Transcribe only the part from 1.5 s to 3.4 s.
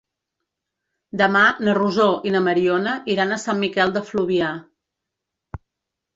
na Rosó i na Mariona iran a